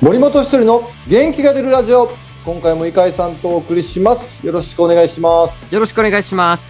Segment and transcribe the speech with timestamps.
[0.00, 2.08] 森本一人の元気が出るラジオ。
[2.44, 4.46] 今回も井上さんとお送りします。
[4.46, 5.74] よろしくお願いします。
[5.74, 6.64] よろしくお願いします。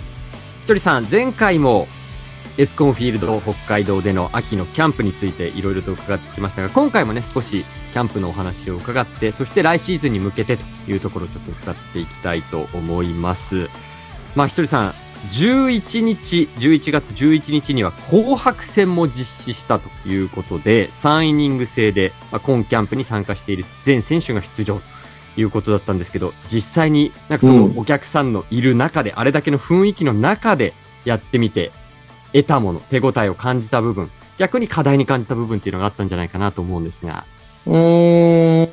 [0.62, 1.88] ひとりさん前回も
[2.56, 13.68] エスコンフィールド北海道での秋のキャンプについていろいろと伺ってきましたが今回もね少しキャンプのお話を伺ってそして来シーズンに向けてというところをちょっと伺っていきたいと思います。
[14.36, 14.94] まあひとりさん
[15.26, 24.80] 11日、11月11日には紅白戦も実施したということで、3イニング制で、まあ、今キャンプに参加している全選手が出場
[25.34, 30.72] ということだったんですけど、実際になんかそのお客さんのいる中で、うん、あれだけの雰囲気の中で
[31.04, 31.72] やってみて、
[32.32, 37.24] 得たもの、手応えを感じた部分、逆に課題に感じた部分っていうのがあったんじゃないかなと思うんですが。
[37.66, 38.68] うーん。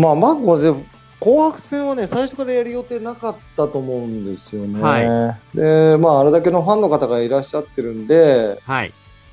[0.00, 0.72] まあ、まあ、これ
[1.24, 4.78] 紅白戦はね、最初からやる予定なかったと思うんですよね。
[4.78, 8.92] はい、で、まあ、あれだけのファンの方がいらっしゃってるんで、はい、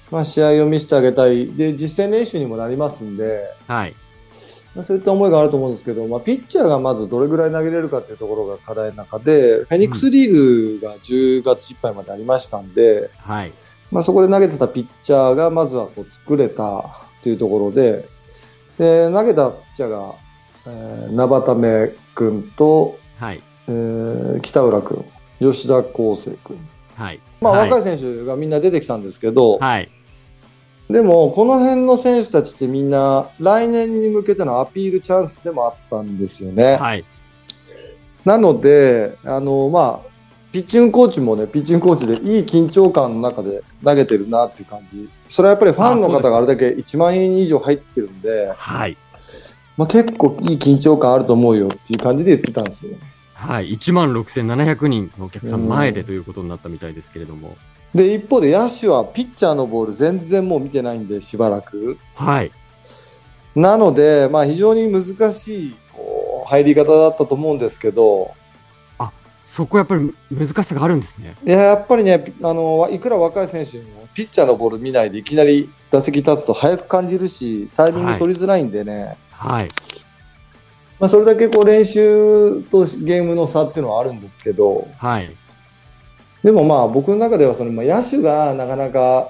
[0.10, 1.48] まあ、試合を見せてあげたい。
[1.52, 3.96] で、実践練習にもなりますんで、はい、
[4.74, 13.52] まあ、そういった思いがあると思うんですけど、まあ、ピッチャーがまずどれぐらい投げれるかっていうところが課題の中で、フェニックスリーグが10月いっぱいまでありましたんで、はい、
[13.92, 16.86] まあ、そこで投げてたピッチャーがまずはこう作れた
[17.22, 18.08] というところで、
[18.78, 20.16] で、投げたピッチャーが
[20.68, 23.42] えー、名畑目君と、はい。
[23.68, 25.06] えー、北浦君、
[25.40, 26.58] 吉田康生君、
[26.96, 27.20] はい。
[27.40, 29.90] まあ、若い選手がみんな出てきたんですけど、はい、
[30.90, 36.76] でも、この辺の選手たちってみんな来年に向けてのアピールチャンスでもあったんですよね。
[36.76, 37.06] はい、
[38.26, 40.12] なので、あのまあ、
[40.52, 45.10] ピッチングコーチもね、ピッチングコーチでいい緊張感の中で投げてるなっていう感じ。
[45.28, 48.98] それはやっぱりファンの方があれだけ1万円以上入ってるんで、はい、
[49.78, 52.96] まあ、結構いい緊張感あると思うよっていう感じで言ってたんですよ。
[53.34, 57.58] はい、1万6700人のお客さん前でということになったみたいですけれども。
[57.96, 61.98] で、一方で野手はピッチャーのボール全然もう見てないんで、しばらく。
[62.16, 62.52] はい。
[63.56, 68.32] なので、まあ非常に難しいこう入り方だったと思うんですけど。
[69.00, 69.12] あ、
[69.48, 71.36] そこやっぱり難しさがあるんですね。
[71.44, 79.04] いや、やっぱりね、あの、いくら若い選手にもピッチャーのボール見ないでいきなり打席立つと早く感じるし、タイミング取りづらいんでね。
[79.04, 79.70] はいはい。
[81.00, 85.36] まあ、それだけこう練習とゲームの差っていうのはあるんですけど、はい。
[86.44, 89.30] でもまあ僕の中ではその、まあ、野手がなかなか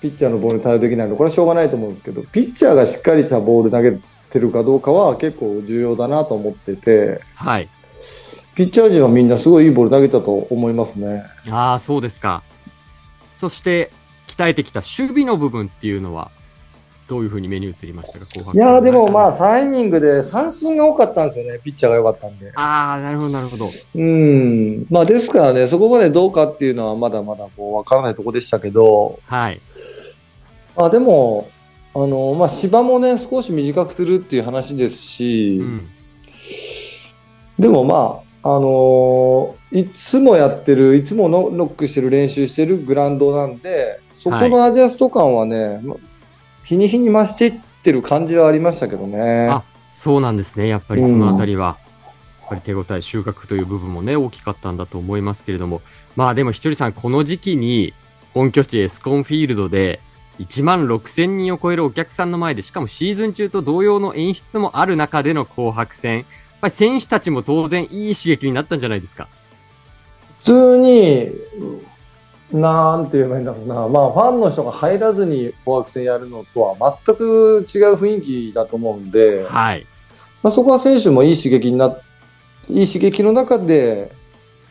[0.00, 3.98] ピッチャーのボールに対応できないのこれはしょうがないと思うんですけど、ピッチャーがしっかりしたボール投げ
[4.30, 7.68] てるかどうかは結構重要だなと思ってて、はい。
[8.54, 11.24] ピッチャー陣はみんなすごいいいボール投げたと思いますね。
[11.50, 12.42] ああ、そうですか。
[13.36, 13.90] そして、
[14.26, 16.30] 鍛えてきた守備の部分っていうのは、
[17.08, 18.54] どういうふうに目に映りましたか、後半。
[18.54, 22.52] いやでもまあ、3イニングで三振が多かったんですよね、ピッチャーが良かったんで。
[22.54, 23.70] ああ、なるほど、なるほど。
[23.94, 24.86] うん。
[24.90, 29.60] まあ、ですからね、そこまでどうかっていうのは、まだまだこう分からないところでしたけど、はい。
[30.76, 31.48] あでも、
[31.94, 35.88] あの、まあ、芝もね、少し短くするっていう話ですし、うん、
[37.58, 46.07] でもまあ、あのー、いつもやってる、いつもノックしてる練習してるグラウンドなんで、そこのアジャスト感はね、はい
[46.68, 47.52] 日に日に増していっ
[47.82, 49.48] てる感じはありましたけどね。
[49.48, 49.62] あ
[49.94, 51.78] そうなんですね、やっぱりそのあたりは。
[52.40, 55.80] やっぱり手応え、収穫という部分もね、大きかったんだと思いますけれども、
[56.14, 57.94] まあでもひとりさん、この時期に
[58.34, 60.00] 本拠地エスコンフィールドで
[60.40, 66.24] 1万6000人を超えるお客さんの前で、しかもシーズン中と同様の演出もある中での紅白戦、やっ
[66.60, 69.26] ぱり選手たちも当然いい刺激になったんじゃないですか。
[70.40, 71.30] 普通に
[72.52, 79.86] なんて言えばいいんだろうな、まあ、ファンの人が入らずに紅白戦やるのとは全く違う雰囲気だと思うんで、はい。
[80.42, 81.96] まあ、そこは選手もいい刺激にな
[82.70, 84.12] いい刺激の中で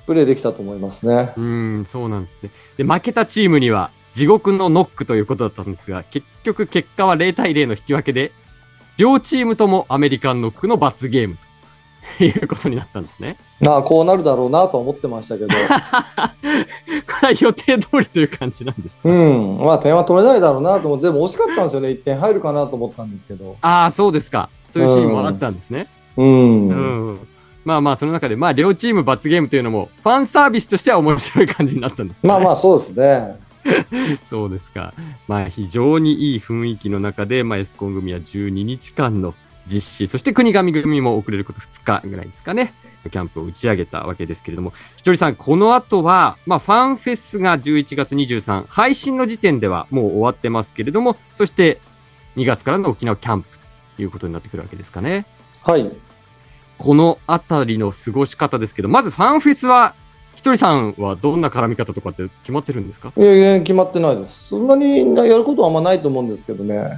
[0.06, 1.34] プレーできたと思いますね。
[1.38, 2.50] うんそうなんですね。
[2.78, 8.32] で負けたチームには地獄のノックということだったんですが結局結果は0対0の引き分けで
[8.98, 11.38] 両チームともアメリカンノックの罰ゲーム
[12.26, 13.38] いうことになったんですね。
[13.60, 15.48] まあ、こうなるだろうなと思ってましたけど。
[15.56, 15.56] こ
[17.22, 19.58] れは予定通りという感じなんですうん。
[19.58, 21.90] まあ、点は取れないだろうなと思って、でも惜しかったんですよね。
[21.90, 23.56] 1点入るかなと思ったんですけど。
[23.62, 24.50] ああ、そうですか。
[24.70, 25.88] そういうシーンもあったんですね。
[26.18, 26.68] うん。
[26.70, 26.74] う
[27.14, 27.20] ん、
[27.66, 33.48] まあまあ、その中で、まあ、両チーム罰ゲームというのも、ファンサービスとしては面白い感じになったんです、ね、まあまあ、そうですね。
[34.30, 34.94] そうですか。
[35.28, 39.34] まあ、非常にいい雰囲気の中で、まあ、エスコン組は12日間の
[39.72, 42.74] 実施、そして国神組も遅れること2日ぐらいですかね、
[43.04, 51.80] キャンプを打ち上げたわけですけれども、ひとりさん、この後は、まあ、ファンフェスが11月23、配信の時点ではもう終わってますけれども、そして
[52.36, 53.58] 2月からの沖縄キャンプ
[53.98, 55.26] ということになってくるわけですかね。
[55.64, 55.92] はい。
[56.78, 59.96] このあたりの過ごし方ですけど、まずファンフェスは、
[60.36, 63.12] ひとりさんはどんな絡み方とかって決まってるんですか？
[63.18, 64.50] いやいや、決まってないです。
[64.50, 66.92] そんなにやることはあんまないと思うんですけどね。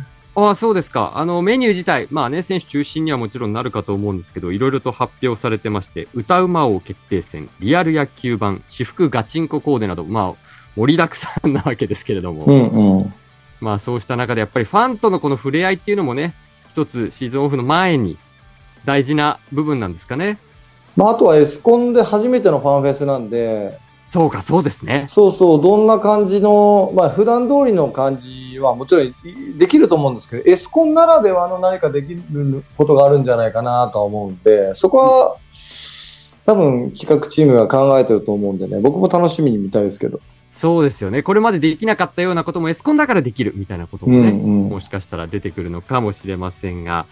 [0.47, 1.13] ああ、そうですか。
[1.15, 13.13] あの、メニュー自体、まあね、選手中心にはもちろんなるかと思うんですけど、いろいろと発表されてまして、歌うま王決定戦、リアル野球版、私服ガチンココーデなど、まあ、盛りだくさんなわけですけれども、うんうん。
[13.59, 16.33] まあそうした中でやっぱりファンとのこの触れ合いっていうのもね、
[16.69, 18.18] 一つシーズンオフの前に
[18.85, 20.39] 大事な部分なんですかね。
[20.95, 23.77] まあ、あとはエスコンで初めてのファンフェスなんで、
[24.09, 25.06] そうか、そうですね。
[25.07, 29.13] そうそう、どんな感じの、まあ、普段通りの感じはもちろん
[29.57, 35.38] できると思うんですけど、エスコンならではの何かできることがあるんじゃないかなとは思うんで、そこは、
[36.45, 40.19] 多分企画チームが考えてると思うんでね、僕も楽しみに見たいですけど。
[40.51, 41.21] そうですよね。
[41.23, 47.06] これまでできなかったようなこともエスコンだからできるみたいなこともね、うんうんもしかしたら出てくるのかもしれませんが、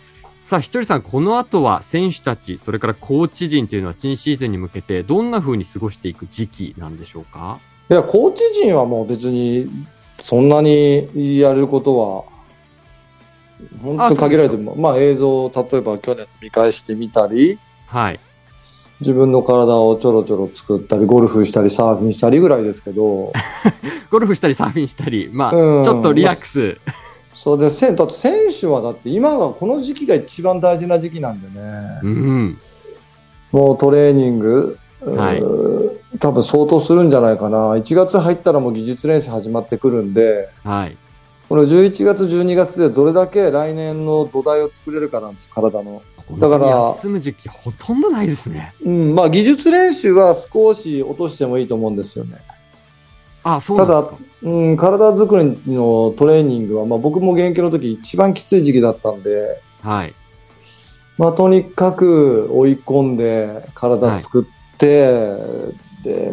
[0.43, 7.59] さあ、ひとりさん、この後は選手たち、それからコーチ陣というのは新シーズンに向けてどんな風に過ごしていく時期なんでしょうか？
[7.89, 9.69] いや、コーチ陣はもう別に、
[10.19, 12.37] そんなにやれることは、
[13.81, 18.19] 本当に限られても、まあ映像を例えば去年見返してみたり、はい。
[18.99, 23.31] 自分の体をちょろちょろ作ったり、ゴルフしたり、サーフィンしたりぐらいですけど、
[24.09, 26.77] ゴルフしたりサーフィンしたり、まあ、うんちょっとリラックス。
[27.33, 32.57] そうで、せんだって選手はだって今がこの時期が一番大事な時期なんでね、うん。
[33.51, 35.43] もうトレーニング、はい
[36.19, 37.75] 多分相当するんじゃないかな。
[37.75, 40.97] 1月入ったらもう技術練習始まってくるんで、はい。
[41.49, 46.01] この11月、12月でどれだけ来年の土台を作れるかなんです、体の。
[46.37, 48.73] だから休む時期ほとんどないですね。
[48.83, 52.37] うん、まあ技術練習は少し落としてもいいと思うんですよね。
[53.43, 54.17] あ、そうなんですか。
[54.43, 60.13] うん、体作りのトレーニングは、まあ僕も現役の時一番きつい時期だったんで、はい。
[61.17, 65.33] まあとにかく追い込んで体作って、
[66.07, 66.31] で、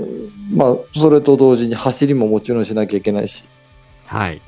[0.53, 3.45] まあそれと同時に走りももちろんしなきゃいけないし、
[4.07, 4.41] はい。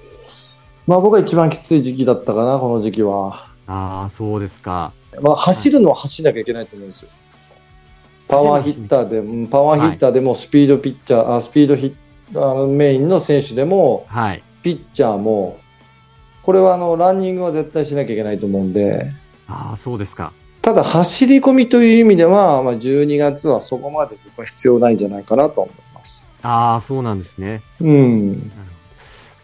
[0.87, 3.49] まあ僕は一番きつい時期だったかな、この時期は。
[3.67, 4.93] ああ、そうですか。
[5.21, 7.09] まあ走るのは走らなきゃいけないと思うんですよ。
[8.29, 11.95] パワーヒッターで、うんパワーヒッターでもスピードピッチャー、あスピードヒッ
[12.35, 14.43] ターメインの選手でも、はい。
[14.63, 15.59] ピッチャーも、
[16.43, 19.11] これはあのランニングは絶対しなきゃいけないと思うんで、
[19.49, 20.33] ああ、そうですか。
[20.67, 26.33] ただ走り込みという意味では、まあ、12月はそこまで僕は必要ないんじゃないかなと思います。
[26.43, 27.63] ああ、そうなんですね。
[27.81, 28.51] うん。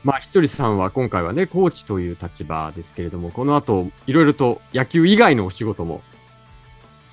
[0.02, 6.02] まあ、ひとりさんは今回はね、コーチという立場ですけれども、この後、いろいろと野球以外のお仕事も、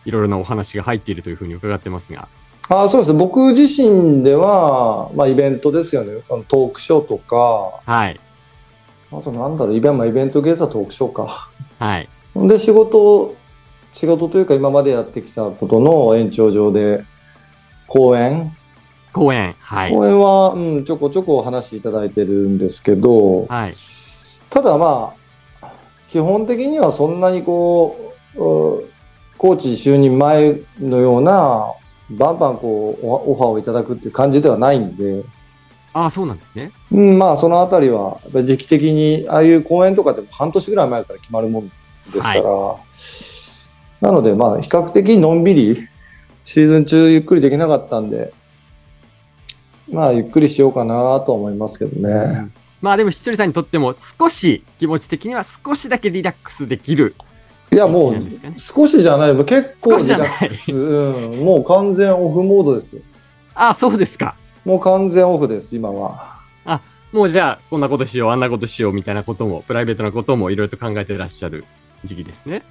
[0.05, 2.27] いろいろなお話が入っているというふうに伺ってますが。
[2.67, 3.19] あそうですね。
[3.19, 6.23] 僕自身では、まあ、イベントですよね。
[6.31, 8.19] あのトークショーとか、はい。
[9.11, 11.47] あとなんだろう、イベント、イベントゲーザートークショーか。
[11.77, 12.09] はい。
[12.35, 13.35] で、仕事、
[13.93, 17.03] 仕事というか今までやってきたことの延長上で、
[17.87, 18.55] 講演、
[19.11, 19.55] 講演。
[19.59, 19.91] はい。
[19.91, 23.73] 講演は、うん、ちょこちょこお話しいただいてるんですけど、はい。
[24.49, 25.13] ただま
[25.61, 25.67] あ、
[26.09, 28.89] 基本的にはそんなにこう、う
[29.37, 31.73] コーチ就任前のような、
[32.11, 35.23] バンバンこう、オオファーをいただくっていう感じではないんで、
[35.93, 36.71] ああ、そうなんですね。
[36.91, 41.73] うん、まあそのあたりは、時期的に、ああいう公演とかでも半年ぐらい前から決まるもんで
[42.13, 42.41] すから、
[44.01, 45.87] なのでまあ比較的のんびり、
[46.45, 48.33] シーズン中ゆっくりできなかったんで、
[49.91, 52.49] まあゆっくりしようかなと思いますけどね。
[52.81, 57.13] まあでも、ひとりさんにとっても少し、気持ち的には少しだけリラックスできる。
[57.71, 58.15] いやもう
[58.57, 63.01] 少しじゃない、もう結構リラックス、うん、もう完全オフモードですよ。
[63.53, 64.35] ああ、そうですか。
[64.65, 66.39] もう完全オフです、今は。
[67.11, 71.65] もうじゃあ、こんなことしよう、あんなことしようみたいなことも、プライベートなこともいろいろと考えてらっしゃる
[72.05, 72.63] 時期ですね。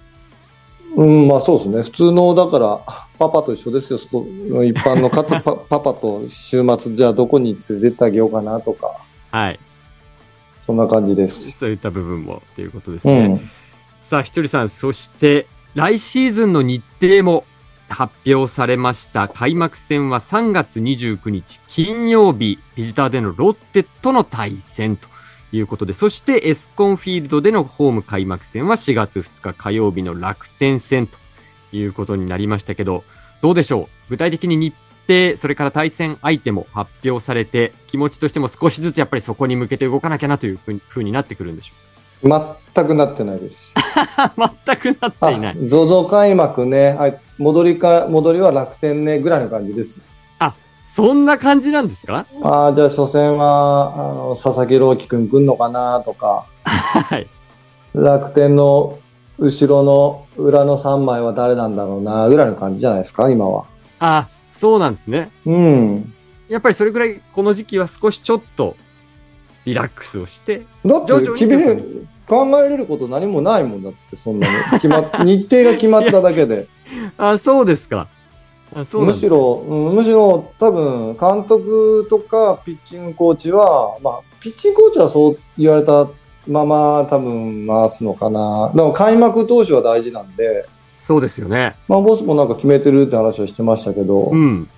[0.97, 1.83] うん、まあそうですね。
[1.83, 2.81] 普通の、だから、
[3.19, 3.99] パパと一緒ですよ。
[3.99, 8.93] そこの一般の方パ パパと週末、じゃあどこに連れてってあげようかなとか、
[9.31, 9.61] はい。
[10.63, 11.53] そんな感じです。
[11.53, 13.15] そういった部分もということですね。
[13.15, 13.39] うん。
[14.09, 17.45] さあ、ひとりさん、そして、来シーズンの日程も
[17.89, 19.29] 発表されました。
[19.29, 25.09] 開幕戦は3月29日金曜日、ビジターでのロッテとの対戦と
[25.53, 31.17] いうことで、そしてエスコンフィールドでのホーム開幕戦は4月2日火曜日の楽天戦と
[31.73, 33.05] いうことになりましたけど、
[33.41, 34.11] どうでしょう？
[34.11, 34.75] 具体的に日
[35.07, 41.75] 程、それから対戦相手も発表されて、気持ちとしても少しずつやっぱりそこに向けて動かなきゃなというふうになってくるんでしょ
[42.75, 43.75] 全くなってないです。
[44.37, 45.57] 全くなっていない。
[45.57, 50.05] ZOZO 開幕ね、あ戻りか、戻りは楽天ね、ぐらいの感じです。
[50.99, 52.27] そんな感じなんですか？
[52.43, 57.29] ああ、じゃあ初戦は、あの、佐々木朗希くん来んのかなとか、はい。
[57.95, 58.99] 楽天の
[59.39, 63.67] 後ろの裏の3枚は誰なんだろうな、ぐらいの感じじゃないですか、今は。
[64.01, 65.31] あ、そうなんですね。
[65.47, 66.13] うん。
[66.49, 68.75] やっぱりそれぐらいこの時期は少しちょっと
[69.67, 71.63] リラックスをして、だって君
[72.27, 74.53] 考えられること何もないもんだって、そんなに。
[74.73, 76.67] 決まっ日程が決まっただけで。
[77.17, 78.09] あ、そうですか。
[78.75, 86.09] むしろ、うんむしろ多分、監督とかピッチングコーチは、まあ、ピッチングコーチはそう言われた
[86.47, 88.73] まま多分回すのかな。
[88.75, 90.67] でも開幕投手は大事なんで、
[91.09, 91.75] そうですよね。
[91.89, 94.69] まあ、ボスもなんか決めてるって話をしてましたけど、うん。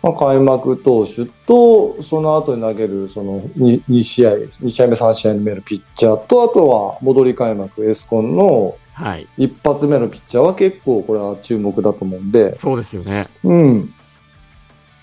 [0.00, 9.26] まあ、開幕投手と、その後に投げる、その 2, 2試合、2試合目、3試合目のピッチャーと、あとは戻り開幕、エスコンのはい。
[9.36, 13.28] 一発目のピッチャーは結構これは注目だと思うんで、そうですよね。
[13.42, 13.92] うん。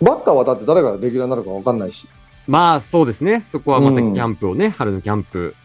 [0.01, 2.07] バッターはだって誰がレギュラーになるか分かんないし。
[2.47, 3.43] まあそうですね。
[3.47, 5.55] そこはまたキうんャンプをね、春のキャンプ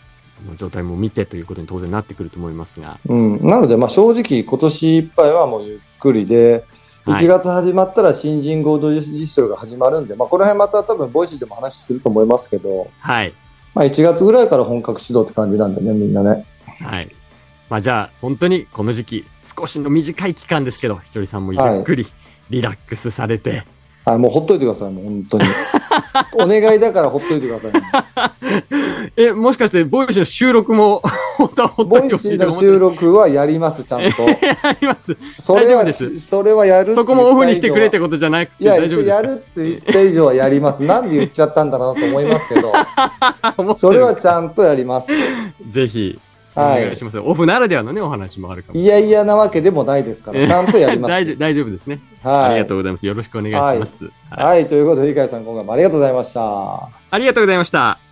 [0.47, 2.99] の状態も見てということに当然なってくると思いますが。
[3.09, 3.47] うん。
[3.47, 6.65] なので、まあ正直今年いっぱいはもうゆっくりで、はい
[7.07, 13.33] 1月始まったら新人合同自主が始まるんで、まあこの辺また多分ボイシーでも話すると思いますけど、はい。
[13.75, 16.45] まあ1月ぐらいから本格始動って感じなんでね、みんなね。
[16.81, 17.16] はい。
[17.69, 19.25] まあじゃあ、本当にこの時期、
[19.59, 22.07] 少しの短い期間ですけど、ひとりさんもゆっくり
[22.51, 23.65] リラックスされて、
[24.07, 25.45] はい、もうほっといてください、もう本当に。
[26.39, 27.73] お願いだからほっといてください。
[29.21, 31.03] え、もしかして、ボイシーの収録も、
[31.37, 34.23] 本当はほっボといてほしイシーの収録はやります、ちゃんと。
[34.63, 35.17] あります。
[35.41, 38.63] それはそれはやるそこもオフにしてくれって以ことじゃなくて。
[38.63, 40.85] いや、やるって言った以上はやります。
[40.85, 42.73] なんで言っちゃったんだろうなと思いますけど、
[43.75, 45.11] それるはちゃんとやります。
[45.69, 46.26] ぜひ、お
[46.57, 47.19] はい願いします。
[47.19, 51.11] オフならではのね、お話もあるかもしいやいやなわけでもないですから、ちゃんとやります。
[51.11, 52.45] 大丈夫大丈夫ですね、はい。
[52.45, 53.07] ありがとうございます。
[53.07, 54.05] よろしくお願いします。
[54.05, 56.89] はいはい、ということで、理解さん、今回もありがとうございました。
[57.11, 58.06] ありがとうございました。